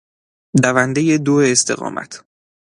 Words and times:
دوندهی 0.63 1.17
دو 1.17 1.35
استقامت 1.53 2.23